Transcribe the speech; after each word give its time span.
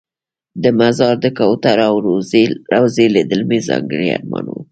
د 0.63 0.65
مزار 0.79 1.15
د 1.23 1.27
کوترو 1.37 1.83
او 1.89 1.95
روضې 2.77 3.05
لیدل 3.15 3.41
مې 3.49 3.59
ځانګړی 3.69 4.07
ارمان 4.17 4.45
و. 4.47 4.53